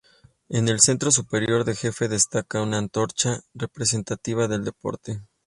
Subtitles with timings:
[0.49, 5.21] En el centro superior de jefe destaca una antorcha representativa del deporte.